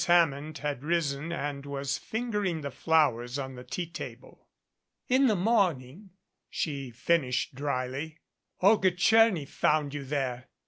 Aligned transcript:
Hammond 0.07 0.57
had 0.57 0.81
risen 0.83 1.31
and 1.31 1.63
was 1.63 1.99
fingering 1.99 2.61
the 2.61 2.71
flow 2.71 3.19
ers 3.19 3.37
on 3.37 3.53
the 3.53 3.63
tea 3.63 3.85
table. 3.85 4.47
"In 5.07 5.27
the 5.27 5.35
morning," 5.35 6.09
she 6.49 6.89
finished 6.89 7.53
dryly, 7.53 8.17
"Olga 8.61 8.89
Tcherny 8.89 9.47
found 9.47 9.93
you 9.93 10.03
there. 10.03 10.49